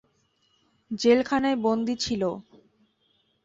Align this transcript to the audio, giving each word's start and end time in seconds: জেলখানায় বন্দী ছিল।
জেলখানায় 0.91 1.57
বন্দী 1.57 1.95
ছিল। 1.95 2.21